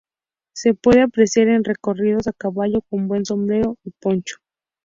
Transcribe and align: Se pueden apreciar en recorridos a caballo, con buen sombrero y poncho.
Se 0.55 0.73
pueden 0.73 1.03
apreciar 1.03 1.49
en 1.49 1.63
recorridos 1.63 2.25
a 2.27 2.33
caballo, 2.33 2.81
con 2.89 3.07
buen 3.07 3.23
sombrero 3.23 3.77
y 3.83 3.91
poncho. 3.91 4.37